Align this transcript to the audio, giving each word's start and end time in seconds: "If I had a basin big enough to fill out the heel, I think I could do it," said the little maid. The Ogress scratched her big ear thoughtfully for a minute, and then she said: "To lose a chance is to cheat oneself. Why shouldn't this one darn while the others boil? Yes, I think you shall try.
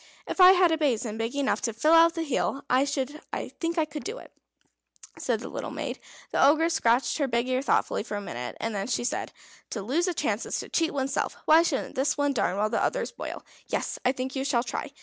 "If 0.27 0.41
I 0.41 0.53
had 0.53 0.71
a 0.71 0.79
basin 0.79 1.19
big 1.19 1.35
enough 1.35 1.61
to 1.61 1.73
fill 1.73 1.93
out 1.93 2.15
the 2.15 2.23
heel, 2.23 2.63
I 2.71 2.85
think 2.85 3.77
I 3.77 3.85
could 3.85 4.03
do 4.03 4.17
it," 4.17 4.31
said 5.19 5.41
the 5.41 5.47
little 5.47 5.69
maid. 5.69 5.99
The 6.31 6.43
Ogress 6.43 6.73
scratched 6.73 7.19
her 7.19 7.27
big 7.27 7.47
ear 7.47 7.61
thoughtfully 7.61 8.01
for 8.01 8.17
a 8.17 8.21
minute, 8.21 8.57
and 8.59 8.73
then 8.73 8.87
she 8.87 9.03
said: 9.03 9.31
"To 9.69 9.83
lose 9.83 10.07
a 10.07 10.15
chance 10.15 10.43
is 10.47 10.57
to 10.61 10.69
cheat 10.69 10.91
oneself. 10.91 11.37
Why 11.45 11.61
shouldn't 11.61 11.93
this 11.93 12.17
one 12.17 12.33
darn 12.33 12.57
while 12.57 12.71
the 12.71 12.81
others 12.81 13.11
boil? 13.11 13.45
Yes, 13.67 13.99
I 14.03 14.11
think 14.11 14.35
you 14.35 14.43
shall 14.43 14.63
try. 14.63 14.89